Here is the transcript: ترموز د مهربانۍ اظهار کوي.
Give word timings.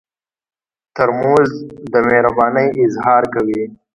ترموز 0.95 1.49
د 1.91 1.93
مهربانۍ 2.09 2.67
اظهار 2.85 3.23
کوي. 3.33 3.63